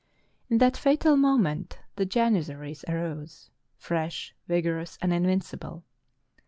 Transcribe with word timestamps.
In 0.49 0.57
that 0.57 0.75
fatal 0.77 1.15
moment, 1.15 1.77
the 1.95 2.07
Janizaries 2.07 2.83
arose, 2.89 3.51
fresh, 3.77 4.33
vig 4.47 4.65
orous, 4.65 4.97
and 4.99 5.13
invincible. 5.13 5.83